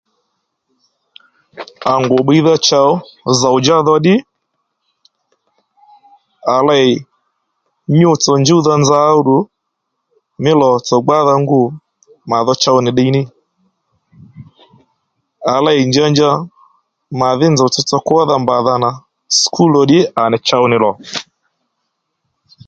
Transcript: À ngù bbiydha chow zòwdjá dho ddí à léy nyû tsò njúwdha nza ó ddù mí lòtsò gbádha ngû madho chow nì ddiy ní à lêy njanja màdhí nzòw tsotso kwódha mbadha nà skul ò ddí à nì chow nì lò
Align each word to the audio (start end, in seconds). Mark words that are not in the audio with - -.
À 1.91 1.93
ngù 2.03 2.17
bbiydha 2.23 2.55
chow 2.67 2.89
zòwdjá 3.39 3.77
dho 3.87 3.95
ddí 3.99 4.15
à 6.55 6.57
léy 6.67 6.89
nyû 7.97 8.11
tsò 8.21 8.33
njúwdha 8.41 8.73
nza 8.81 8.99
ó 9.17 9.19
ddù 9.21 9.37
mí 10.41 10.51
lòtsò 10.61 10.95
gbádha 11.03 11.33
ngû 11.43 11.61
madho 12.29 12.53
chow 12.63 12.77
nì 12.81 12.89
ddiy 12.93 13.11
ní 13.15 13.21
à 15.53 15.55
lêy 15.65 15.79
njanja 15.89 16.31
màdhí 17.19 17.47
nzòw 17.51 17.69
tsotso 17.73 17.97
kwódha 18.07 18.35
mbadha 18.43 18.73
nà 18.83 18.89
skul 19.41 19.73
ò 19.81 19.83
ddí 19.85 19.99
à 20.21 20.23
nì 20.31 20.37
chow 20.47 20.63
nì 20.71 20.77
lò 20.83 20.91